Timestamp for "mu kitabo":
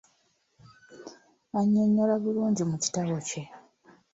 2.69-3.15